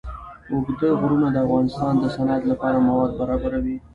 اوږده 0.51 0.89
غرونه 0.99 1.27
د 1.31 1.37
افغانستان 1.45 1.93
د 1.99 2.03
صنعت 2.15 2.43
لپاره 2.51 2.85
مواد 2.87 3.11
برابروي. 3.19 3.77